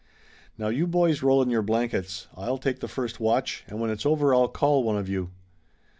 [0.57, 2.25] Now you boys roll in your blankets.
[2.35, 5.29] I'll take the first watch, and when it's over I'll call one of you."